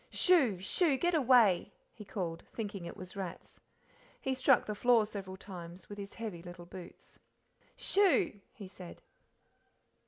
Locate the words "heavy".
6.15-6.41